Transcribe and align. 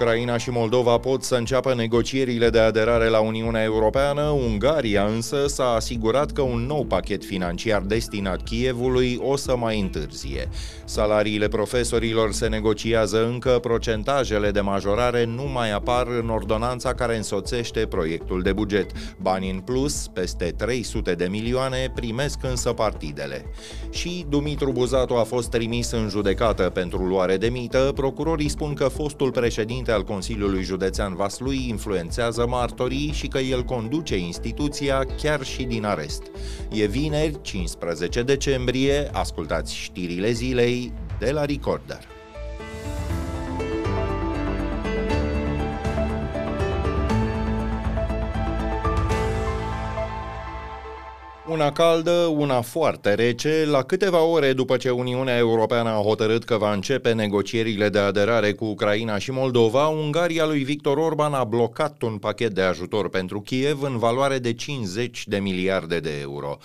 Ucraina 0.00 0.36
și 0.36 0.50
Moldova 0.50 0.98
pot 0.98 1.22
să 1.22 1.34
înceapă 1.34 1.74
negocierile 1.74 2.50
de 2.50 2.58
aderare 2.58 3.08
la 3.08 3.20
Uniunea 3.20 3.62
Europeană, 3.62 4.22
Ungaria 4.22 5.04
însă 5.04 5.46
s-a 5.46 5.72
asigurat 5.72 6.32
că 6.32 6.42
un 6.42 6.66
nou 6.66 6.84
pachet 6.84 7.24
financiar 7.24 7.82
destinat 7.82 8.42
Kievului 8.42 9.18
o 9.22 9.36
să 9.36 9.56
mai 9.56 9.80
întârzie. 9.80 10.48
Salariile 10.84 11.48
profesorilor 11.48 12.32
se 12.32 12.46
negociază 12.46 13.26
încă, 13.26 13.58
procentajele 13.62 14.50
de 14.50 14.60
majorare 14.60 15.24
nu 15.24 15.44
mai 15.52 15.72
apar 15.72 16.06
în 16.22 16.28
ordonanța 16.28 16.94
care 16.94 17.16
însoțește 17.16 17.86
proiectul 17.86 18.42
de 18.42 18.52
buget. 18.52 18.90
Bani 19.20 19.50
în 19.50 19.58
plus, 19.58 20.06
peste 20.12 20.54
300 20.56 21.14
de 21.14 21.26
milioane, 21.30 21.92
primesc 21.94 22.38
însă 22.42 22.72
partidele. 22.72 23.44
Și 23.90 24.26
Dumitru 24.28 24.72
Buzatu 24.72 25.14
a 25.14 25.22
fost 25.22 25.50
trimis 25.50 25.90
în 25.90 26.08
judecată 26.08 26.62
pentru 26.62 27.02
luare 27.02 27.36
de 27.36 27.48
mită, 27.48 27.92
procurorii 27.94 28.48
spun 28.48 28.74
că 28.74 28.84
fostul 28.84 29.30
președinte 29.30 29.86
al 29.90 30.04
Consiliului 30.04 30.62
Județean 30.62 31.14
Vaslui 31.14 31.68
influențează 31.68 32.46
martorii 32.46 33.12
și 33.12 33.26
că 33.26 33.38
el 33.38 33.62
conduce 33.64 34.16
instituția 34.16 35.06
chiar 35.16 35.42
și 35.42 35.62
din 35.62 35.84
arest. 35.84 36.22
E 36.70 36.86
vineri, 36.86 37.42
15 37.42 38.22
decembrie, 38.22 39.10
ascultați 39.12 39.76
știrile 39.76 40.30
zilei 40.30 40.92
de 41.18 41.30
la 41.30 41.44
Recorder. 41.44 42.17
Una 51.50 51.72
caldă, 51.72 52.10
una 52.10 52.60
foarte 52.60 53.14
rece, 53.14 53.64
la 53.66 53.82
câteva 53.82 54.22
ore 54.22 54.52
după 54.52 54.76
ce 54.76 54.90
Uniunea 54.90 55.36
Europeană 55.36 55.88
a 55.88 56.00
hotărât 56.02 56.44
că 56.44 56.56
va 56.56 56.72
începe 56.72 57.12
negocierile 57.12 57.88
de 57.88 57.98
aderare 57.98 58.52
cu 58.52 58.64
Ucraina 58.64 59.18
și 59.18 59.30
Moldova, 59.30 59.86
Ungaria 59.86 60.46
lui 60.46 60.62
Victor 60.62 60.96
Orban 60.96 61.34
a 61.34 61.44
blocat 61.44 62.02
un 62.02 62.18
pachet 62.18 62.52
de 62.54 62.62
ajutor 62.62 63.08
pentru 63.08 63.40
Kiev 63.40 63.82
în 63.82 63.98
valoare 63.98 64.38
de 64.38 64.52
50 64.52 65.26
de 65.26 65.38
miliarde 65.38 66.00
de 66.00 66.18
euro. 66.20 66.58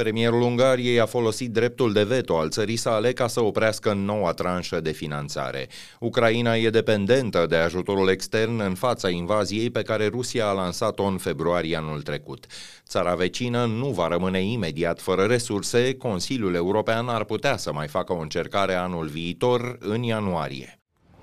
Premierul 0.00 0.42
Ungariei 0.42 1.00
a 1.00 1.06
folosit 1.06 1.50
dreptul 1.50 1.92
de 1.92 2.02
veto 2.02 2.38
al 2.38 2.50
țării 2.50 2.76
sale 2.76 3.12
ca 3.12 3.26
să 3.26 3.42
oprească 3.42 3.92
noua 3.92 4.32
tranșă 4.32 4.80
de 4.80 4.90
finanțare. 4.90 5.68
Ucraina 5.98 6.56
e 6.56 6.70
dependentă 6.70 7.46
de 7.48 7.56
ajutorul 7.56 8.08
extern 8.08 8.60
în 8.60 8.74
fața 8.74 9.08
invaziei 9.08 9.70
pe 9.70 9.82
care 9.82 10.06
Rusia 10.06 10.46
a 10.46 10.52
lansat-o 10.52 11.02
în 11.02 11.18
februarie 11.18 11.76
anul 11.76 12.02
trecut. 12.02 12.46
Țara 12.86 13.14
vecină 13.14 13.64
nu 13.64 13.86
va 13.86 14.08
rămâne 14.08 14.42
imediat 14.42 15.00
fără 15.00 15.22
resurse, 15.22 15.94
Consiliul 15.96 16.54
European 16.54 17.08
ar 17.08 17.24
putea 17.24 17.56
să 17.56 17.72
mai 17.72 17.88
facă 17.88 18.12
o 18.12 18.20
încercare 18.20 18.74
anul 18.74 19.06
viitor, 19.06 19.76
în 19.80 20.02
ianuarie. 20.02 20.78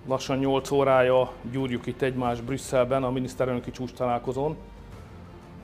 Lassan 0.07 0.45
8 0.45 0.71
órája 0.71 1.33
gyúrjuk 1.51 1.85
itt 1.85 2.01
egymást 2.01 2.43
Brüsszelben 2.43 3.03
a 3.03 3.09
miniszterelnöki 3.09 3.71
csúcs 3.71 3.91
találkozón. 3.91 4.55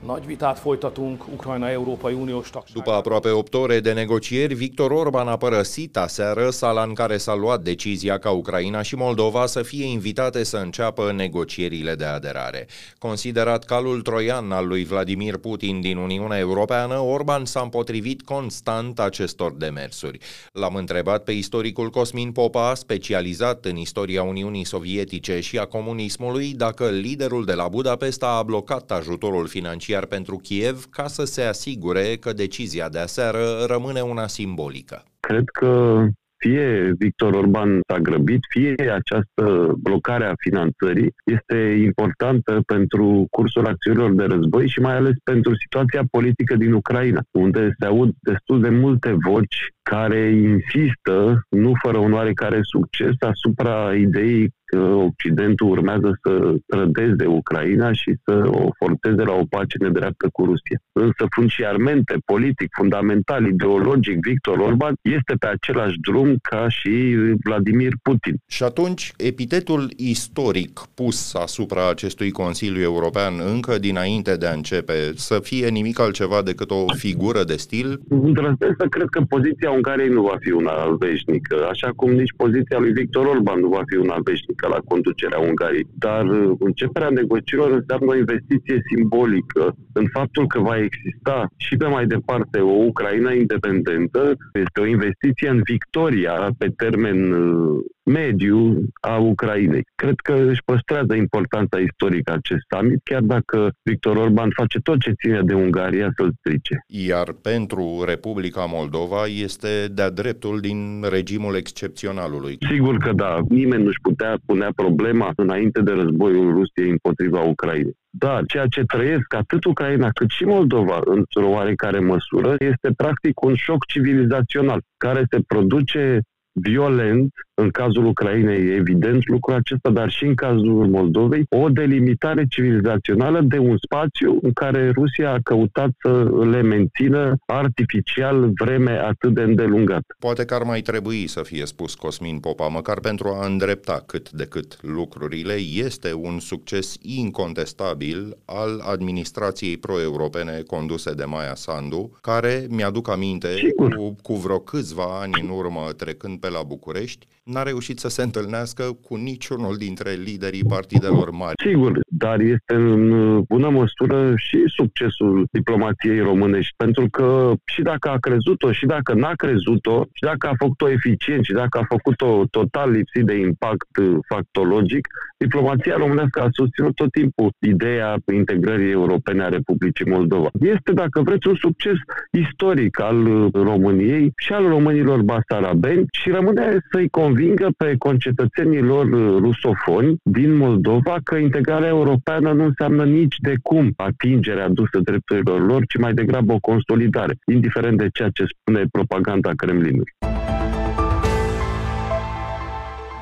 Nagy 0.06 0.26
vitát 0.26 0.58
folytatunk 0.58 1.24
Ukrajna 1.32 1.70
Európai 1.70 2.12
Uniós 2.12 2.50
tagság. 2.50 2.74
După 2.74 2.90
aproape 2.90 3.30
8 3.30 3.54
ore 3.54 3.80
de 3.80 3.92
negocieri, 3.92 4.54
Victor 4.54 4.90
Orban 4.90 5.28
a 5.28 5.36
părăsit 5.36 5.96
aseară 5.96 6.50
sala 6.50 6.82
în 6.82 6.94
care 6.94 7.16
s-a 7.16 7.34
luat 7.34 7.62
decizia 7.62 8.18
ca 8.18 8.30
Ucraina 8.30 8.82
și 8.82 8.94
Moldova 8.94 9.46
să 9.46 9.62
fie 9.62 9.86
invitate 9.86 10.42
să 10.44 10.56
înceapă 10.56 11.12
negocierile 11.12 11.94
de 11.94 12.04
aderare. 12.04 12.66
Considerat 12.98 13.64
calul 13.64 14.02
troian 14.02 14.52
al 14.52 14.66
lui 14.66 14.84
Vladimir 14.84 15.36
Putin 15.36 15.80
din 15.80 15.96
Uniunea 15.96 16.38
Europeană, 16.38 16.98
Orban 16.98 17.44
s-a 17.44 17.60
împotrivit 17.60 18.22
constant 18.22 19.00
acestor 19.00 19.52
demersuri. 19.52 20.18
L-am 20.52 20.74
întrebat 20.74 21.24
pe 21.24 21.32
istoricul 21.32 21.90
Cosmin 21.90 22.32
Popa, 22.32 22.74
specializat 22.74 23.64
în 23.64 23.76
istoria 23.76 24.22
Uniunii 24.22 24.64
Sovietice 24.64 25.40
și 25.40 25.58
a 25.58 25.64
comunismului, 25.64 26.52
dacă 26.56 26.88
liderul 26.88 27.44
de 27.44 27.52
la 27.52 27.68
Budapesta 27.68 28.26
a 28.26 28.42
blocat 28.42 28.90
ajutorul 28.90 29.46
financiar 29.46 29.92
financiar 29.94 30.06
pentru 30.06 30.36
Kiev 30.36 30.84
ca 30.90 31.06
să 31.06 31.24
se 31.24 31.42
asigure 31.42 32.16
că 32.20 32.32
decizia 32.32 32.88
de 32.88 32.98
aseară 32.98 33.64
rămâne 33.66 34.00
una 34.00 34.26
simbolică. 34.26 35.02
Cred 35.20 35.44
că 35.52 36.04
fie 36.44 36.92
Victor 36.98 37.32
Orban 37.34 37.80
s-a 37.88 37.98
grăbit, 37.98 38.40
fie 38.48 38.74
această 39.00 39.74
blocare 39.78 40.24
a 40.24 40.34
finanțării 40.36 41.14
este 41.24 41.58
importantă 41.90 42.60
pentru 42.66 43.26
cursul 43.30 43.66
acțiunilor 43.66 44.12
de 44.12 44.24
război 44.24 44.68
și 44.68 44.80
mai 44.80 44.96
ales 44.96 45.16
pentru 45.24 45.52
situația 45.62 46.02
politică 46.10 46.54
din 46.56 46.72
Ucraina, 46.72 47.20
unde 47.30 47.74
se 47.78 47.86
aud 47.86 48.10
destul 48.20 48.60
de 48.60 48.68
multe 48.68 49.16
voci 49.30 49.58
care 49.82 50.22
insistă, 50.30 51.46
nu 51.48 51.72
fără 51.82 51.98
un 51.98 52.12
oarecare 52.12 52.60
succes, 52.62 53.14
asupra 53.18 53.94
ideii 53.94 54.48
că 54.63 54.63
Occidentul 54.76 55.68
urmează 55.68 56.18
să 56.22 56.54
trădeze 56.66 57.26
Ucraina 57.26 57.92
și 57.92 58.14
să 58.24 58.44
o 58.46 58.68
forțeze 58.78 59.22
la 59.22 59.32
o 59.32 59.44
pace 59.48 59.76
nedreaptă 59.80 60.28
cu 60.32 60.44
Rusia. 60.44 60.78
Însă 60.92 61.26
funciarmente, 61.30 62.16
politic, 62.24 62.68
fundamental, 62.76 63.46
ideologic, 63.46 64.18
Victor 64.20 64.58
Orban 64.58 64.94
este 65.02 65.34
pe 65.38 65.46
același 65.46 65.96
drum 66.00 66.36
ca 66.42 66.68
și 66.68 67.16
Vladimir 67.44 67.92
Putin. 68.02 68.36
Și 68.46 68.62
atunci, 68.62 69.12
epitetul 69.16 69.90
istoric 69.96 70.80
pus 70.94 71.34
asupra 71.34 71.90
acestui 71.90 72.30
Consiliu 72.30 72.82
European 72.82 73.32
încă 73.52 73.78
dinainte 73.78 74.36
de 74.36 74.46
a 74.46 74.52
începe 74.52 74.92
să 75.14 75.38
fie 75.42 75.68
nimic 75.68 76.00
altceva 76.00 76.42
decât 76.42 76.70
o 76.70 76.84
figură 76.96 77.44
de 77.44 77.56
stil? 77.56 78.00
Îndrăznesc 78.08 78.74
să 78.78 78.86
cred 78.90 79.06
că 79.10 79.20
poziția 79.28 79.70
Ungariei 79.70 80.08
nu 80.08 80.22
va 80.22 80.36
fi 80.40 80.50
una 80.50 80.96
veșnică, 80.98 81.66
așa 81.70 81.90
cum 81.96 82.10
nici 82.10 82.34
poziția 82.36 82.78
lui 82.78 82.92
Victor 82.92 83.26
Orban 83.26 83.60
nu 83.60 83.68
va 83.68 83.82
fi 83.86 83.96
una 83.96 84.16
veșnică 84.24 84.63
politică 84.64 84.68
la 84.68 84.88
conducerea 84.92 85.38
Ungariei. 85.38 85.86
Dar 85.98 86.24
uh, 86.24 86.56
începerea 86.58 87.08
negocierilor 87.08 87.72
înseamnă 87.72 88.10
o 88.10 88.16
investiție 88.16 88.78
simbolică 88.90 89.74
în 89.92 90.06
faptul 90.12 90.46
că 90.46 90.58
va 90.60 90.76
exista 90.78 91.46
și 91.56 91.76
pe 91.76 91.86
mai 91.86 92.06
departe 92.06 92.58
o 92.60 92.84
Ucraina 92.90 93.32
independentă. 93.32 94.36
Este 94.52 94.80
o 94.80 94.86
investiție 94.86 95.48
în 95.48 95.60
victoria 95.64 96.34
pe 96.58 96.68
termen 96.76 97.32
uh, 97.32 97.84
mediu 98.04 98.82
a 99.00 99.16
Ucrainei. 99.16 99.84
Cred 99.94 100.14
că 100.22 100.32
își 100.32 100.62
păstrează 100.64 101.14
importanța 101.14 101.78
istorică 101.78 102.32
acest 102.32 102.62
summit, 102.74 103.00
chiar 103.04 103.20
dacă 103.20 103.72
Victor 103.82 104.16
Orban 104.16 104.50
face 104.54 104.78
tot 104.78 105.00
ce 105.00 105.12
ține 105.12 105.42
de 105.42 105.54
Ungaria 105.54 106.12
să-l 106.16 106.32
strice. 106.38 106.84
Iar 106.86 107.32
pentru 107.32 108.02
Republica 108.06 108.64
Moldova 108.64 109.24
este 109.42 109.88
de-a 109.94 110.10
dreptul 110.10 110.60
din 110.60 111.04
regimul 111.10 111.56
excepționalului. 111.56 112.58
Sigur 112.70 112.96
că 112.96 113.12
da. 113.12 113.38
Nimeni 113.48 113.84
nu-și 113.84 114.00
putea 114.02 114.38
punea 114.46 114.70
problema 114.76 115.32
înainte 115.36 115.80
de 115.80 115.92
războiul 115.92 116.52
Rusiei 116.52 116.90
împotriva 116.90 117.40
Ucrainei. 117.40 117.96
Dar 118.10 118.44
ceea 118.46 118.66
ce 118.66 118.82
trăiesc 118.82 119.34
atât 119.34 119.64
Ucraina 119.64 120.10
cât 120.10 120.30
și 120.30 120.44
Moldova, 120.44 121.00
într-o 121.04 121.48
oarecare 121.48 121.98
măsură, 121.98 122.54
este 122.58 122.92
practic 122.96 123.40
un 123.40 123.54
șoc 123.54 123.86
civilizațional 123.86 124.80
care 124.96 125.24
se 125.30 125.38
produce 125.46 126.20
violent, 126.52 127.32
în 127.54 127.70
cazul 127.70 128.06
Ucrainei 128.06 128.66
e 128.66 128.74
evident 128.74 129.26
lucrul 129.26 129.54
acesta, 129.56 129.90
dar 129.90 130.10
și 130.10 130.24
în 130.24 130.34
cazul 130.34 130.86
Moldovei, 130.88 131.46
o 131.48 131.68
delimitare 131.68 132.46
civilizațională 132.48 133.40
de 133.40 133.58
un 133.58 133.76
spațiu 133.76 134.38
în 134.42 134.52
care 134.52 134.90
Rusia 134.90 135.32
a 135.32 135.38
căutat 135.42 135.90
să 136.02 136.30
le 136.50 136.62
mențină 136.62 137.36
artificial 137.46 138.52
vreme 138.54 138.98
atât 138.98 139.34
de 139.34 139.42
îndelungată. 139.42 140.16
Poate 140.18 140.44
că 140.44 140.54
ar 140.54 140.62
mai 140.62 140.80
trebui 140.80 141.26
să 141.26 141.42
fie 141.42 141.66
spus 141.66 141.94
Cosmin 141.94 142.38
Popa, 142.38 142.68
măcar 142.68 143.00
pentru 143.00 143.28
a 143.28 143.46
îndrepta 143.46 144.02
cât 144.06 144.30
de 144.30 144.44
cât 144.44 144.78
lucrurile, 144.82 145.54
este 145.74 146.14
un 146.14 146.38
succes 146.38 146.96
incontestabil 147.02 148.36
al 148.44 148.80
administrației 148.84 149.76
pro-europene 149.76 150.62
conduse 150.66 151.12
de 151.12 151.24
Maia 151.24 151.54
Sandu, 151.54 152.18
care, 152.20 152.66
mi-aduc 152.68 153.10
aminte, 153.10 153.48
cu, 153.76 154.16
cu 154.22 154.34
vreo 154.34 154.58
câțiva 154.58 155.20
ani 155.20 155.32
în 155.42 155.48
urmă, 155.48 155.80
trecând 155.96 156.40
pe 156.40 156.50
la 156.50 156.62
București, 156.62 157.26
n-a 157.44 157.62
reușit 157.62 157.98
să 157.98 158.08
se 158.08 158.22
întâlnească 158.22 158.82
cu 159.02 159.14
niciunul 159.16 159.76
dintre 159.76 160.12
liderii 160.12 160.64
partidelor 160.64 161.30
mari. 161.30 161.54
Sigur, 161.66 162.00
dar 162.16 162.40
este 162.40 162.74
în 162.74 163.40
bună 163.48 163.68
măsură 163.68 164.32
și 164.36 164.62
succesul 164.66 165.46
diplomației 165.50 166.20
românești, 166.20 166.74
pentru 166.76 167.08
că 167.10 167.52
și 167.64 167.82
dacă 167.82 168.08
a 168.08 168.16
crezut-o, 168.18 168.72
și 168.72 168.86
dacă 168.86 169.14
n-a 169.14 169.32
crezut-o, 169.36 170.02
și 170.12 170.22
dacă 170.22 170.46
a 170.46 170.54
făcut-o 170.58 170.90
eficient, 170.90 171.44
și 171.44 171.52
dacă 171.52 171.78
a 171.78 171.84
făcut-o 171.88 172.44
total 172.50 172.90
lipsit 172.90 173.24
de 173.24 173.36
impact 173.36 173.88
factologic, 174.28 175.08
diplomația 175.38 175.96
românească 175.96 176.40
a 176.40 176.48
susținut 176.52 176.94
tot 176.94 177.10
timpul 177.10 177.50
ideea 177.58 178.16
integrării 178.32 178.90
europene 178.90 179.42
a 179.42 179.48
Republicii 179.48 180.10
Moldova. 180.10 180.48
Este, 180.60 180.92
dacă 180.92 181.20
vreți, 181.20 181.48
un 181.48 181.54
succes 181.54 181.96
istoric 182.30 183.00
al 183.00 183.50
României 183.52 184.32
și 184.36 184.52
al 184.52 184.66
românilor 184.68 185.22
basarabeni 185.22 186.04
și 186.12 186.30
rămâne 186.30 186.78
să-i 186.90 187.08
convingă 187.08 187.68
pe 187.76 187.94
concetățenii 187.98 188.80
lor 188.80 189.06
uh, 189.06 189.36
rusofoni 189.38 190.16
din 190.22 190.56
Moldova 190.56 191.16
că 191.24 191.36
integrarea 191.36 191.88
europeană 192.04 192.52
nu 192.52 192.64
înseamnă 192.64 193.04
nici 193.04 193.36
de 193.38 193.54
cum 193.62 193.92
atingerea 193.96 194.64
adusă 194.64 194.98
drepturilor 195.02 195.60
lor, 195.66 195.86
ci 195.86 195.98
mai 195.98 196.14
degrabă 196.14 196.52
o 196.52 196.58
consolidare, 196.58 197.34
indiferent 197.52 197.98
de 197.98 198.08
ceea 198.12 198.28
ce 198.28 198.44
spune 198.44 198.84
propaganda 198.90 199.50
Kremlinului. 199.56 200.12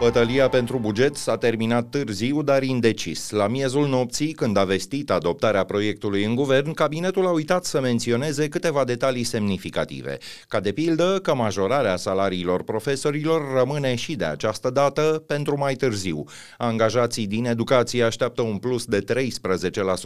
Bătălia 0.02 0.48
pentru 0.48 0.78
buget 0.78 1.16
s-a 1.16 1.36
terminat 1.36 1.88
târziu, 1.88 2.42
dar 2.42 2.62
indecis. 2.62 3.30
La 3.30 3.48
miezul 3.48 3.88
nopții, 3.88 4.32
când 4.32 4.56
a 4.56 4.64
vestit 4.64 5.10
adoptarea 5.10 5.64
proiectului 5.64 6.24
în 6.24 6.34
guvern, 6.34 6.72
cabinetul 6.72 7.26
a 7.26 7.30
uitat 7.30 7.64
să 7.64 7.80
menționeze 7.80 8.48
câteva 8.48 8.84
detalii 8.84 9.24
semnificative, 9.24 10.18
ca 10.48 10.60
de 10.60 10.72
pildă 10.72 11.18
că 11.22 11.34
majorarea 11.34 11.96
salariilor 11.96 12.62
profesorilor 12.62 13.42
rămâne 13.58 13.94
și 13.94 14.14
de 14.14 14.24
această 14.24 14.70
dată 14.70 15.22
pentru 15.26 15.58
mai 15.58 15.74
târziu. 15.74 16.24
Angajații 16.58 17.26
din 17.26 17.44
educație 17.44 18.02
așteaptă 18.02 18.42
un 18.42 18.56
plus 18.56 18.84
de 18.84 19.04
13% 19.14 19.30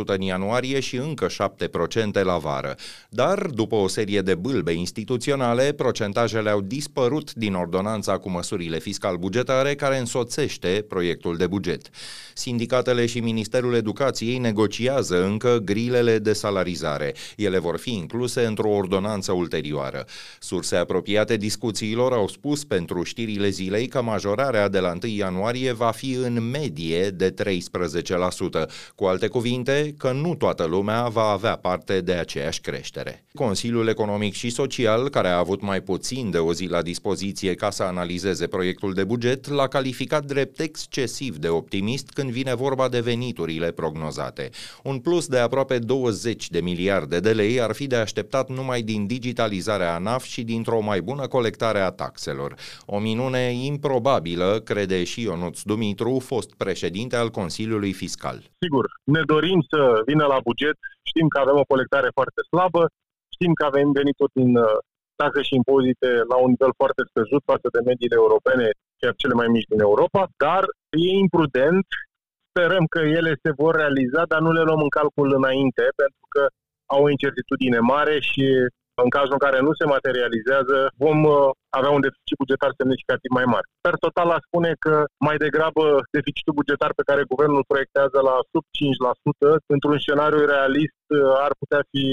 în 0.07 0.21
ianuarie 0.21 0.81
și 0.81 0.97
încă 0.97 1.27
7% 1.27 2.23
la 2.23 2.37
vară. 2.37 2.75
Dar, 3.09 3.47
după 3.47 3.75
o 3.75 3.89
serie 3.89 4.21
de 4.21 4.35
bâlbe 4.35 4.73
instituționale, 4.73 5.73
procentajele 5.73 6.51
au 6.51 6.61
dispărut 6.61 7.35
din 7.35 7.55
ordonanța 7.55 8.19
cu 8.19 8.31
măsurile 8.31 8.79
fiscal-bugetare 8.79 9.75
care 9.75 9.86
însoțește 9.95 10.85
proiectul 10.89 11.37
de 11.37 11.47
buget. 11.47 11.91
Sindicatele 12.35 13.07
și 13.07 13.21
Ministerul 13.21 13.75
Educației 13.75 14.39
negociază 14.39 15.25
încă 15.25 15.61
grilele 15.65 16.19
de 16.19 16.33
salarizare. 16.33 17.15
Ele 17.37 17.59
vor 17.59 17.79
fi 17.79 17.93
incluse 17.93 18.45
într-o 18.45 18.71
ordonanță 18.71 19.33
ulterioară. 19.33 20.05
Surse 20.41 20.77
apropiate 20.77 21.37
discuțiilor 21.37 22.13
au 22.13 22.29
spus 22.29 22.65
pentru 22.65 23.03
știrile 23.03 23.49
zilei 23.49 23.87
că 23.87 24.03
majorarea 24.03 24.69
de 24.69 24.79
la 24.79 24.93
1 25.03 25.13
ianuarie 25.13 25.73
va 25.73 25.91
fi 25.91 26.13
în 26.13 26.51
medie 26.51 27.11
de 27.11 27.35
13%. 27.35 27.35
Cu 28.95 29.05
alte 29.05 29.27
cuvinte, 29.29 29.95
că 29.99 30.13
nu 30.13 30.35
toată 30.35 30.65
lumea 30.65 31.09
va 31.09 31.29
avea 31.29 31.57
parte 31.57 32.01
de 32.01 32.13
aceeași 32.13 32.61
creștere. 32.61 33.25
Consiliul 33.35 33.89
Economic 33.89 34.35
și 34.35 34.51
Social, 34.51 35.09
care 35.09 35.29
a 35.29 35.39
avut 35.39 35.63
mai 35.63 35.81
puțin 35.81 36.31
de 36.31 36.39
o 36.39 36.53
zi 36.53 36.67
la 36.67 36.83
dispoziție 36.83 37.55
ca 37.55 37.71
să 37.71 37.83
analizeze 37.83 38.47
proiectul 38.47 38.93
de 38.93 39.05
buget, 39.05 39.49
l-a 39.49 39.69
calificat 39.77 40.25
drept 40.25 40.61
excesiv 40.61 41.37
de 41.37 41.49
optimist 41.49 42.11
când 42.17 42.31
vine 42.31 42.55
vorba 42.55 42.89
de 42.89 43.01
veniturile 43.01 43.71
prognozate. 43.81 44.51
Un 44.91 44.97
plus 44.99 45.25
de 45.29 45.39
aproape 45.39 45.79
20 45.79 46.51
de 46.51 46.61
miliarde 46.61 47.19
de 47.21 47.33
lei 47.33 47.61
ar 47.61 47.73
fi 47.75 47.87
de 47.87 47.97
așteptat 47.97 48.49
numai 48.49 48.81
din 48.83 49.07
digitalizarea 49.07 49.95
ANAF 49.95 50.25
și 50.25 50.43
dintr-o 50.53 50.81
mai 50.81 51.01
bună 51.01 51.27
colectare 51.27 51.81
a 51.81 51.91
taxelor. 51.91 52.55
O 52.87 52.99
minune 52.99 53.45
improbabilă, 53.73 54.61
crede 54.65 55.05
și 55.05 55.23
Ionuț 55.23 55.61
Dumitru, 55.63 56.19
fost 56.33 56.51
președinte 56.55 57.17
al 57.17 57.29
Consiliului 57.31 57.93
Fiscal. 57.93 58.39
Sigur, 58.65 58.85
ne 59.05 59.23
dorim 59.33 59.61
să 59.71 59.81
vină 60.07 60.25
la 60.27 60.39
buget, 60.49 60.79
știm 61.11 61.29
că 61.29 61.39
avem 61.39 61.57
o 61.63 61.71
colectare 61.73 62.09
foarte 62.19 62.41
slabă, 62.51 62.83
știm 63.35 63.53
că 63.59 63.65
avem 63.65 63.89
venituri 63.93 64.33
din 64.41 64.57
uh, 64.57 64.65
taxe 65.21 65.43
și 65.49 65.55
impozite 65.61 66.11
la 66.31 66.37
un 66.45 66.51
nivel 66.55 66.73
foarte 66.81 67.03
scăzut 67.11 67.43
față 67.53 67.67
de 67.75 67.81
mediile 67.91 68.17
europene, 68.23 68.67
chiar 69.01 69.15
cele 69.17 69.35
mai 69.35 69.49
mici 69.49 69.71
din 69.73 69.81
Europa, 69.81 70.23
dar 70.37 70.63
e 70.91 71.19
imprudent, 71.25 71.87
sperăm 72.51 72.85
că 72.95 73.01
ele 73.19 73.33
se 73.43 73.51
vor 73.61 73.75
realiza, 73.75 74.23
dar 74.33 74.41
nu 74.41 74.51
le 74.53 74.63
luăm 74.63 74.81
în 74.87 74.93
calcul 74.99 75.29
înainte, 75.41 75.85
pentru 76.03 76.25
că 76.35 76.43
au 76.95 77.03
o 77.03 77.11
incertitudine 77.11 77.79
mare 77.79 78.21
și 78.21 78.45
în 79.05 79.11
cazul 79.17 79.37
în 79.37 79.45
care 79.47 79.59
nu 79.67 79.73
se 79.79 79.87
materializează, 79.95 80.77
vom 81.05 81.19
uh, 81.25 81.51
avea 81.79 81.93
un 81.97 82.05
deficit 82.07 82.37
bugetar 82.43 82.73
semnificativ 82.81 83.31
mai 83.39 83.47
mare. 83.55 83.67
Per 83.87 83.95
total, 84.05 84.29
a 84.31 84.45
spune 84.47 84.73
că 84.85 84.95
mai 85.27 85.37
degrabă 85.45 85.85
deficitul 86.19 86.59
bugetar 86.61 86.93
pe 86.99 87.07
care 87.09 87.31
guvernul 87.33 87.69
proiectează 87.73 88.19
la 88.29 88.37
sub 88.53 88.65
5%, 88.77 89.57
într-un 89.75 89.99
scenariu 90.05 90.43
realist, 90.55 91.05
uh, 91.09 91.19
ar 91.47 91.53
putea 91.61 91.83
fi 91.91 92.05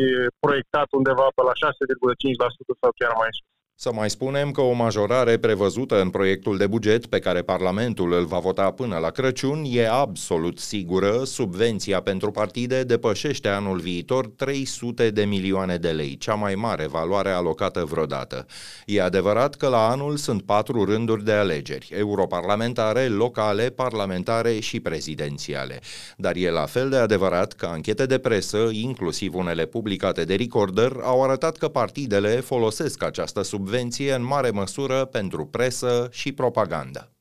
proiectat 0.46 0.88
undeva 1.00 1.28
pe 1.36 1.42
la 1.50 1.54
6,5% 1.62 2.74
sau 2.82 2.92
chiar 3.00 3.14
mai 3.22 3.32
sus. 3.38 3.53
Să 3.76 3.92
mai 3.94 4.10
spunem 4.10 4.52
că 4.52 4.62
o 4.62 4.72
majorare 4.72 5.38
prevăzută 5.38 6.02
în 6.02 6.10
proiectul 6.10 6.58
de 6.58 6.68
buget 6.68 7.06
pe 7.06 7.20
care 7.20 7.42
Parlamentul 7.42 8.14
îl 8.14 8.26
va 8.26 8.40
vota 8.40 8.72
până 8.72 8.98
la 8.98 9.10
Crăciun 9.10 9.64
e 9.68 9.90
absolut 9.90 10.60
sigură. 10.60 11.24
Subvenția 11.24 12.02
pentru 12.02 12.32
partide 12.32 12.84
depășește 12.84 13.48
anul 13.48 13.80
viitor 13.80 14.28
300 14.28 15.10
de 15.10 15.24
milioane 15.24 15.78
de 15.78 15.90
lei, 15.90 16.18
cea 16.18 16.34
mai 16.34 16.56
mare 16.56 16.88
valoare 16.88 17.30
alocată 17.30 17.86
vreodată. 17.86 18.46
E 18.86 19.02
adevărat 19.02 19.56
că 19.56 19.68
la 19.68 19.90
anul 19.90 20.18
sunt 20.18 20.42
patru 20.42 20.84
rânduri 20.84 21.24
de 21.24 21.32
alegeri, 21.32 21.90
europarlamentare, 21.98 23.08
locale, 23.08 23.70
parlamentare 23.70 24.60
și 24.60 24.80
prezidențiale. 24.80 25.80
Dar 26.18 26.36
e 26.36 26.50
la 26.50 26.66
fel 26.66 26.90
de 26.90 26.98
adevărat 26.98 27.54
că 27.54 27.66
anchete 27.66 28.06
de 28.06 28.18
presă, 28.18 28.70
inclusiv 28.72 29.36
unele 29.36 29.66
publicate 29.66 30.24
de 30.24 30.36
Recorder, 30.36 30.92
au 31.02 31.24
arătat 31.24 31.58
că 31.58 31.68
partidele 31.68 32.30
folosesc 32.30 33.04
această 33.04 33.42
subvenție 33.42 33.62
subvenție 33.64 34.14
în 34.14 34.24
mare 34.24 34.50
măsură 34.50 35.06
pentru 35.06 35.46
presă 35.46 36.08
și 36.12 36.32
propagandă. 36.32 37.13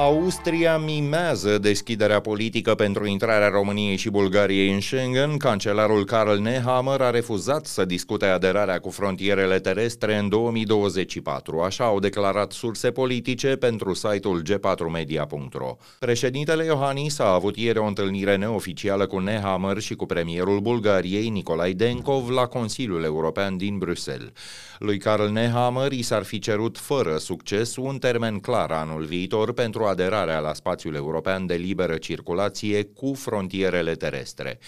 Austria 0.00 0.78
mimează 0.78 1.58
deschiderea 1.58 2.20
politică 2.20 2.74
pentru 2.74 3.06
intrarea 3.06 3.48
României 3.48 3.96
și 3.96 4.10
Bulgariei 4.10 4.72
în 4.72 4.80
Schengen. 4.80 5.36
Cancelarul 5.36 6.04
Karl 6.04 6.38
Nehammer 6.38 7.00
a 7.00 7.10
refuzat 7.10 7.66
să 7.66 7.84
discute 7.84 8.26
aderarea 8.26 8.78
cu 8.78 8.90
frontierele 8.90 9.58
terestre 9.58 10.16
în 10.16 10.28
2024, 10.28 11.60
așa 11.60 11.84
au 11.84 11.98
declarat 11.98 12.52
surse 12.52 12.90
politice 12.90 13.56
pentru 13.56 13.94
site-ul 13.94 14.42
g4media.ro. 14.42 15.76
Președintele 15.98 16.64
Iohannis 16.64 17.18
a 17.18 17.32
avut 17.32 17.56
ieri 17.56 17.78
o 17.78 17.84
întâlnire 17.84 18.36
neoficială 18.36 19.06
cu 19.06 19.18
Nehammer 19.18 19.78
și 19.78 19.94
cu 19.94 20.06
premierul 20.06 20.60
Bulgariei 20.60 21.28
Nicolae 21.28 21.72
Denkov 21.72 22.28
la 22.28 22.46
Consiliul 22.46 23.02
European 23.02 23.56
din 23.56 23.78
Bruxelles. 23.78 24.32
Lui 24.78 24.98
Karl 24.98 25.26
Nehammer 25.26 25.92
i 25.92 26.02
s-ar 26.02 26.22
fi 26.22 26.38
cerut 26.38 26.78
fără 26.78 27.16
succes 27.16 27.76
un 27.76 27.98
termen 27.98 28.38
clar 28.38 28.70
anul 28.70 29.04
viitor 29.04 29.52
pentru 29.52 29.84
aderarea 29.90 30.38
la 30.38 30.54
spațiul 30.54 30.94
european 30.94 31.46
de 31.46 31.54
liberă 31.54 31.96
circulație 31.96 32.84
cu 32.84 33.14
frontierele 33.14 33.94
terestre. 33.94 34.58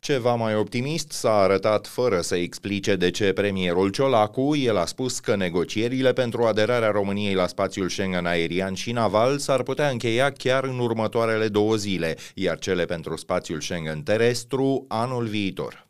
Ceva 0.00 0.34
mai 0.34 0.54
optimist 0.54 1.12
s-a 1.12 1.34
arătat 1.34 1.86
fără 1.86 2.20
să 2.20 2.36
explice 2.36 2.96
de 2.96 3.10
ce 3.10 3.32
premierul 3.32 3.90
Ciolacu, 3.90 4.56
el 4.56 4.76
a 4.76 4.84
spus 4.84 5.18
că 5.18 5.36
negocierile 5.36 6.12
pentru 6.12 6.42
aderarea 6.44 6.90
României 6.90 7.34
la 7.34 7.46
spațiul 7.46 7.88
Schengen 7.88 8.26
aerian 8.26 8.74
și 8.74 8.92
naval 8.92 9.38
s-ar 9.38 9.62
putea 9.62 9.88
încheia 9.88 10.30
chiar 10.30 10.64
în 10.64 10.78
următoarele 10.78 11.48
două 11.48 11.76
zile, 11.76 12.16
iar 12.34 12.58
cele 12.58 12.84
pentru 12.84 13.16
spațiul 13.16 13.60
Schengen 13.60 14.02
terestru 14.02 14.84
anul 14.88 15.26
viitor. 15.26 15.85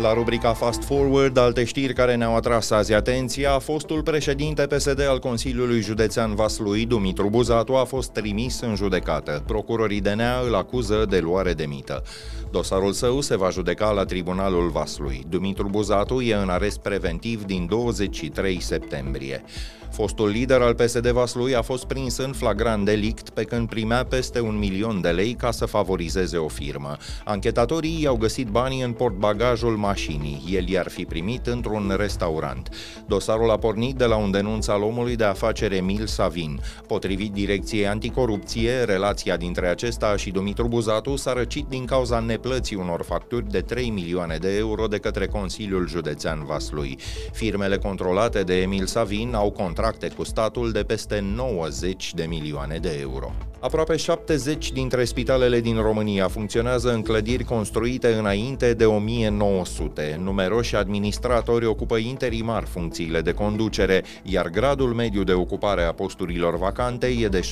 La 0.00 0.14
rubrica 0.14 0.52
Fast 0.52 0.84
Forward, 0.84 1.36
alte 1.36 1.64
știri 1.64 1.92
care 1.92 2.14
ne-au 2.14 2.36
atras 2.36 2.70
azi 2.70 2.92
atenția, 2.92 3.58
fostul 3.58 4.02
președinte 4.02 4.66
PSD 4.66 5.00
al 5.08 5.18
Consiliului 5.18 5.80
Județean 5.80 6.34
Vaslui, 6.34 6.86
Dumitru 6.86 7.28
Buzatu, 7.28 7.72
a 7.72 7.84
fost 7.84 8.10
trimis 8.10 8.60
în 8.60 8.74
judecată. 8.74 9.42
Procurorii 9.46 10.00
DNA 10.00 10.40
îl 10.46 10.54
acuză 10.54 11.06
de 11.08 11.18
luare 11.18 11.52
de 11.52 11.64
mită. 11.64 12.02
Dosarul 12.50 12.92
său 12.92 13.20
se 13.20 13.36
va 13.36 13.50
judeca 13.50 13.90
la 13.90 14.04
Tribunalul 14.04 14.68
Vaslui. 14.68 15.24
Dumitru 15.28 15.68
Buzatu 15.68 16.20
e 16.20 16.34
în 16.34 16.48
arest 16.48 16.78
preventiv 16.78 17.44
din 17.44 17.66
23 17.66 18.60
septembrie. 18.60 19.44
Fostul 19.90 20.28
lider 20.28 20.60
al 20.60 20.74
PSD 20.74 21.08
Vaslui 21.08 21.54
a 21.54 21.62
fost 21.62 21.84
prins 21.84 22.16
în 22.16 22.32
flagrant 22.32 22.84
delict 22.84 23.30
pe 23.30 23.44
când 23.44 23.68
primea 23.68 24.04
peste 24.04 24.40
un 24.40 24.58
milion 24.58 25.00
de 25.00 25.08
lei 25.08 25.34
ca 25.34 25.50
să 25.50 25.66
favorizeze 25.66 26.36
o 26.36 26.48
firmă. 26.48 26.96
Anchetatorii 27.24 28.02
i-au 28.02 28.16
găsit 28.16 28.46
banii 28.46 28.82
în 28.82 28.92
portbagajul 28.92 29.76
mașinii. 29.76 30.42
El 30.50 30.68
i-ar 30.68 30.88
fi 30.88 31.04
primit 31.04 31.46
într-un 31.46 31.94
restaurant. 31.96 32.68
Dosarul 33.06 33.50
a 33.50 33.56
pornit 33.56 33.96
de 33.96 34.04
la 34.04 34.16
un 34.16 34.30
denunț 34.30 34.66
al 34.66 34.82
omului 34.82 35.16
de 35.16 35.24
afacere 35.24 35.76
Emil 35.76 36.06
Savin. 36.06 36.60
Potrivit 36.86 37.32
Direcției 37.32 37.86
Anticorupție, 37.86 38.82
relația 38.82 39.36
dintre 39.36 39.68
acesta 39.68 40.16
și 40.16 40.30
Dumitru 40.30 40.68
Buzatu 40.68 41.16
s-a 41.16 41.32
răcit 41.32 41.66
din 41.68 41.84
cauza 41.84 42.18
neplății 42.18 42.76
unor 42.76 43.02
facturi 43.02 43.50
de 43.50 43.60
3 43.60 43.90
milioane 43.90 44.36
de 44.36 44.56
euro 44.56 44.86
de 44.86 44.98
către 44.98 45.26
Consiliul 45.26 45.88
Județean 45.88 46.44
Vaslui. 46.44 46.98
Firmele 47.32 47.78
controlate 47.78 48.42
de 48.42 48.60
Emil 48.60 48.86
Savin 48.86 49.34
au 49.34 49.50
contractat 49.50 49.78
contracte 49.80 50.14
cu 50.16 50.24
statul 50.24 50.72
de 50.72 50.82
peste 50.82 51.20
90 51.20 52.14
de 52.14 52.24
milioane 52.24 52.78
de 52.78 52.98
euro. 53.00 53.49
Aproape 53.62 53.96
70 53.96 54.72
dintre 54.72 55.04
spitalele 55.04 55.60
din 55.60 55.76
România 55.76 56.28
funcționează 56.28 56.92
în 56.92 57.02
clădiri 57.02 57.44
construite 57.44 58.08
înainte 58.12 58.74
de 58.74 58.84
1900. 58.84 60.20
Numeroși 60.22 60.76
administratori 60.76 61.66
ocupă 61.66 61.96
interimar 61.96 62.64
funcțiile 62.64 63.20
de 63.20 63.32
conducere, 63.32 64.04
iar 64.22 64.48
gradul 64.48 64.92
mediu 64.92 65.22
de 65.22 65.32
ocupare 65.32 65.82
a 65.82 65.92
posturilor 65.92 66.58
vacante 66.58 67.06
e 67.06 67.28
de 67.28 67.40
70% 67.40 67.42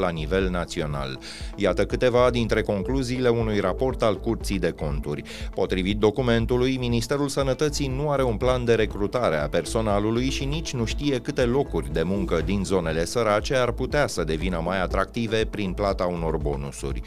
la 0.00 0.08
nivel 0.08 0.48
național. 0.48 1.18
Iată 1.56 1.84
câteva 1.84 2.30
dintre 2.30 2.62
concluziile 2.62 3.28
unui 3.28 3.60
raport 3.60 4.02
al 4.02 4.20
Curții 4.20 4.58
de 4.58 4.70
Conturi. 4.70 5.22
Potrivit 5.54 5.98
documentului, 5.98 6.76
Ministerul 6.76 7.28
Sănătății 7.28 7.92
nu 7.96 8.10
are 8.10 8.22
un 8.22 8.36
plan 8.36 8.64
de 8.64 8.74
recrutare 8.74 9.36
a 9.36 9.48
personalului 9.48 10.30
și 10.30 10.44
nici 10.44 10.72
nu 10.72 10.84
știe 10.84 11.18
câte 11.18 11.42
locuri 11.44 11.92
de 11.92 12.02
muncă 12.02 12.40
din 12.44 12.64
zonele 12.64 13.04
sărace 13.04 13.54
ar 13.54 13.72
putea 13.72 14.06
să 14.06 14.24
devină 14.24 14.56
devină 14.58 14.76
mai 14.76 14.82
atractive 14.82 15.44
prin 15.50 15.72
plata 15.72 16.04
unor 16.04 16.36
bonusuri. 16.36 17.02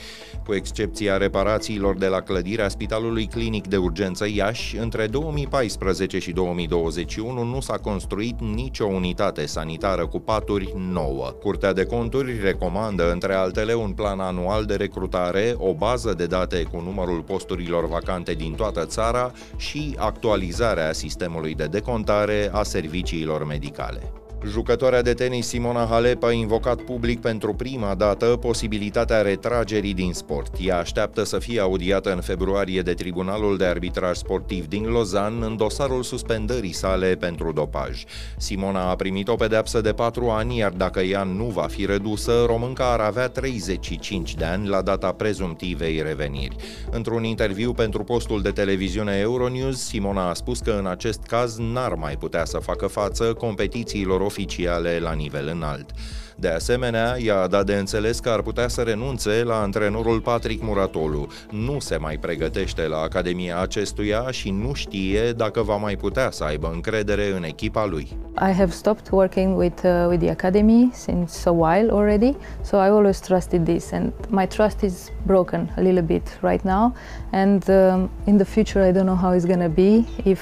Cu 0.46 0.54
excepția 0.54 1.18
reparațiilor 1.18 1.98
de 1.98 2.08
la 2.08 2.22
clădirea 2.22 2.70
Spitalului 2.70 3.28
Clinic 3.28 3.68
de 3.68 3.78
Urgență 3.78 4.26
Iași, 4.34 4.78
între 4.78 5.08
2014 5.08 6.20
și 6.20 6.32
2021 6.32 7.44
nu 7.44 7.60
s-a 7.60 7.78
construit 7.78 8.40
nicio 8.40 8.86
unitate 8.86 9.46
sanitară 9.46 10.08
cu 10.08 10.20
paturi 10.20 10.74
nouă. 10.92 11.32
Curtea 11.42 11.74
de 11.74 11.86
conturi 11.86 12.40
recomandă, 12.42 13.12
între 13.12 13.34
altele, 13.34 13.74
un 13.74 13.92
plan 13.92 14.20
anual 14.20 14.66
de 14.66 14.76
recrutare, 14.76 15.54
o 15.58 15.74
bază 15.74 16.14
de 16.14 16.26
date 16.26 16.64
cu 16.72 16.82
numărul 16.82 17.22
posturilor 17.22 17.88
vacante 17.88 18.34
din 18.34 18.54
toată 18.54 18.86
țara 18.86 19.32
și 19.58 19.96
actualizarea 19.98 20.94
sistemului 20.94 21.56
de 21.56 21.66
decontare 21.66 22.50
a 22.54 22.64
serviciilor 22.64 23.46
medicale. 23.46 24.21
Jucătoarea 24.48 25.02
de 25.02 25.14
tenis 25.14 25.48
Simona 25.48 25.86
Halep 25.86 26.24
a 26.24 26.32
invocat 26.32 26.82
public 26.82 27.20
pentru 27.22 27.54
prima 27.54 27.96
dată 27.96 28.26
posibilitatea 28.26 29.22
retragerii 29.22 29.94
din 29.94 30.14
sport. 30.14 30.56
Ea 30.62 30.78
așteaptă 30.78 31.24
să 31.24 31.40
fie 31.40 31.60
audiată 31.60 32.14
în 32.14 32.22
februarie 32.22 32.82
de 32.82 32.94
Tribunalul 32.94 33.58
de 33.58 33.66
Arbitraj 33.66 34.18
Sportiv 34.18 34.68
din 34.68 34.84
Lausanne 34.84 35.46
în 35.46 35.58
dosarul 35.58 36.04
suspendării 36.04 36.72
sale 36.72 37.16
pentru 37.16 37.52
dopaj. 37.52 38.04
Simona 38.38 38.90
a 38.90 38.96
primit 38.96 39.28
o 39.28 39.36
pedeapsă 39.36 39.82
de 39.82 39.92
4 39.92 40.30
ani, 40.30 40.58
iar 40.58 40.72
dacă 40.72 41.00
ea 41.00 41.24
nu 41.24 41.46
va 41.46 41.66
fi 41.68 41.86
redusă, 41.86 42.44
românca 42.46 42.92
ar 42.92 43.00
avea 43.00 43.28
35 43.28 44.36
de 44.36 44.46
ani 44.46 44.68
la 44.68 44.82
data 44.82 45.12
prezumtivei 45.12 46.02
reveniri. 46.02 46.56
Într-un 46.92 47.24
interviu 47.24 47.74
pentru 47.74 48.04
postul 48.04 48.42
de 48.42 48.52
televiziune 48.52 49.18
Euronews, 49.18 49.88
Simona 49.88 50.30
a 50.30 50.34
spus 50.34 50.60
că 50.60 50.76
în 50.80 50.86
acest 50.86 51.20
caz 51.28 51.58
n-ar 51.58 51.94
mai 51.94 52.16
putea 52.18 52.46
să 52.46 52.58
facă 52.58 52.88
față 52.88 53.34
competițiilor 53.34 54.30
oficiale 54.32 55.00
la 55.00 55.14
nivel 55.14 55.52
înalt. 55.54 55.90
De 56.36 56.48
asemenea, 56.48 57.16
ea 57.20 57.42
a 57.42 57.48
dat 57.48 57.66
de 57.66 57.74
înțeles 57.74 58.20
că 58.20 58.30
ar 58.30 58.42
putea 58.42 58.68
să 58.68 58.82
renunțe 58.82 59.44
la 59.44 59.62
antrenorul 59.62 60.20
Patrick 60.22 60.64
Muratolu. 60.64 61.28
Nu 61.50 61.80
se 61.80 61.98
mai 61.98 62.18
pregătește 62.18 62.88
la 62.88 62.98
Academia 62.98 63.60
acestuia 63.60 64.32
și 64.32 64.50
nu 64.50 64.74
știe 64.74 65.32
dacă 65.32 65.62
va 65.62 65.76
mai 65.76 65.96
putea 65.96 66.32
să 66.32 66.44
aibă 66.44 66.72
încredere 66.74 67.34
în 67.36 67.44
echipa 67.44 67.86
lui. 67.86 68.18
I 68.36 68.52
have 68.52 68.72
stopped 68.72 69.08
working 69.12 69.58
with 69.58 69.82
uh, 69.84 70.06
with 70.10 70.22
the 70.22 70.32
academy 70.32 70.90
since 70.94 71.34
a 71.46 71.52
while 71.52 71.90
already, 71.92 72.36
so 72.62 72.78
I 72.78 72.90
always 72.90 73.20
trusted 73.20 73.64
this 73.66 73.92
and 73.92 74.12
my 74.30 74.48
trust 74.48 74.82
is 74.82 75.12
broken 75.26 75.74
a 75.78 75.82
little 75.82 76.02
bit 76.02 76.40
right 76.42 76.64
now 76.64 76.94
and 77.32 77.70
um, 77.70 78.10
in 78.26 78.38
the 78.38 78.46
future 78.46 78.90
I 78.90 78.92
don't 78.92 79.06
know 79.06 79.22
how 79.24 79.32
it's 79.36 79.46
going 79.46 79.64
to 79.70 79.76
be 79.84 80.06
if 80.24 80.42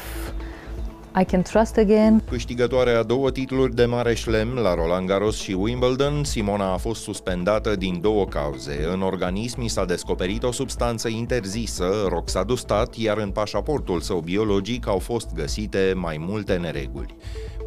I 1.20 1.26
can 1.26 1.42
trust 1.42 1.78
again. 1.78 2.24
Câștigătoarea 2.30 3.00
a 3.00 3.04
două 3.04 3.32
titluri 3.32 3.76
de 3.76 3.86
mare 3.86 4.14
șlem 4.14 4.54
la 4.54 4.74
Roland 4.74 5.08
Garros 5.08 5.38
și 5.38 5.52
Wimbledon, 5.52 6.24
Simona 6.24 6.74
a 6.74 6.78
fost 6.78 7.02
suspendată 7.02 7.76
din 7.76 8.02
două 8.02 8.26
cauze. 8.26 8.88
În 8.94 9.02
organism 9.02 9.62
i 9.62 9.68
s-a 9.68 9.86
descoperit 9.86 10.44
o 10.44 10.52
substanță 10.52 11.08
interzisă, 11.08 12.06
roxadustat, 12.08 12.96
iar 12.96 13.18
în 13.18 13.30
pașaportul 13.30 14.00
său 14.00 14.20
biologic 14.20 14.88
au 14.88 15.00
fost 15.00 15.34
găsite 15.34 15.94
mai 15.96 16.18
multe 16.20 16.56
nereguli. 16.56 17.16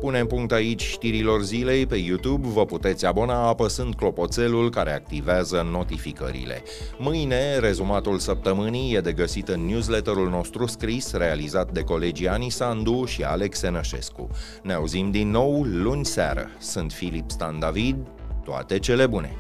Punem 0.02 0.26
punct 0.26 0.52
aici 0.52 0.82
știrilor 0.82 1.42
zilei 1.42 1.86
pe 1.86 1.96
YouTube, 1.96 2.48
vă 2.48 2.64
puteți 2.64 3.06
abona 3.06 3.46
apăsând 3.48 3.94
clopoțelul 3.94 4.70
care 4.70 4.92
activează 4.92 5.68
notificările. 5.70 6.62
Mâine, 6.98 7.58
rezumatul 7.58 8.18
săptămânii 8.18 8.94
e 8.94 9.00
de 9.00 9.12
găsit 9.12 9.48
în 9.48 9.66
newsletterul 9.66 10.28
nostru 10.28 10.66
scris, 10.66 11.12
realizat 11.12 11.72
de 11.72 11.82
colegii 11.82 12.28
Ani 12.28 12.50
Sandu 12.50 13.04
și 13.04 13.22
Alex 13.22 13.62
Enășescu. 13.62 14.28
Ne 14.62 14.72
auzim 14.72 15.10
din 15.10 15.30
nou 15.30 15.62
luni 15.62 16.04
seară. 16.04 16.50
Sunt 16.58 16.92
Filip 16.92 17.30
Stan 17.30 17.58
David, 17.58 17.96
toate 18.44 18.78
cele 18.78 19.06
bune! 19.06 19.36